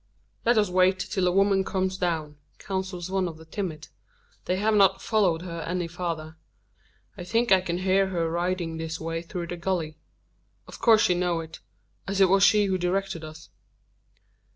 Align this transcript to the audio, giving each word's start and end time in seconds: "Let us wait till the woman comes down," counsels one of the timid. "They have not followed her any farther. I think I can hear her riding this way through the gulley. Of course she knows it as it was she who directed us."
"Let 0.45 0.57
us 0.57 0.71
wait 0.71 0.97
till 0.97 1.25
the 1.25 1.31
woman 1.31 1.63
comes 1.63 1.95
down," 1.95 2.37
counsels 2.57 3.11
one 3.11 3.27
of 3.27 3.37
the 3.37 3.45
timid. 3.45 3.89
"They 4.45 4.55
have 4.55 4.73
not 4.73 4.99
followed 4.99 5.43
her 5.43 5.61
any 5.61 5.87
farther. 5.87 6.37
I 7.19 7.23
think 7.23 7.51
I 7.51 7.61
can 7.61 7.77
hear 7.77 8.07
her 8.07 8.27
riding 8.27 8.77
this 8.77 8.99
way 8.99 9.21
through 9.21 9.45
the 9.45 9.57
gulley. 9.57 9.99
Of 10.67 10.79
course 10.79 11.03
she 11.03 11.13
knows 11.13 11.43
it 11.49 11.59
as 12.07 12.19
it 12.19 12.29
was 12.29 12.41
she 12.41 12.65
who 12.65 12.79
directed 12.79 13.23
us." 13.23 13.49